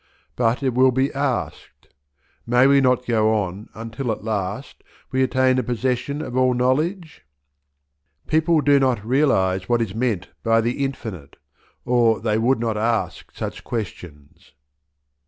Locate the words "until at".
3.75-4.23